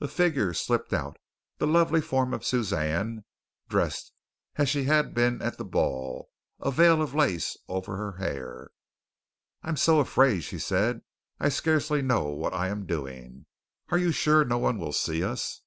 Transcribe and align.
A 0.00 0.08
figure 0.08 0.52
slipped 0.52 0.92
out, 0.92 1.16
the 1.58 1.66
lovely 1.68 2.00
form 2.00 2.34
of 2.34 2.44
Suzanne, 2.44 3.24
dressed 3.68 4.12
as 4.56 4.68
she 4.68 4.82
had 4.82 5.14
been 5.14 5.40
at 5.40 5.58
the 5.58 5.64
ball, 5.64 6.28
a 6.60 6.72
veil 6.72 7.00
of 7.00 7.14
lace 7.14 7.56
over 7.68 7.96
her 7.96 8.16
hair. 8.16 8.70
"I'm 9.62 9.76
so 9.76 10.00
afraid," 10.00 10.40
she 10.40 10.58
said, 10.58 11.02
"I 11.38 11.50
scarcely 11.50 12.02
know 12.02 12.30
what 12.30 12.52
I 12.52 12.66
am 12.66 12.84
doing. 12.84 13.46
Are 13.90 13.98
you 13.98 14.10
sure 14.10 14.44
no 14.44 14.58
one 14.58 14.76
will 14.80 14.92
see 14.92 15.22
us?" 15.22 15.62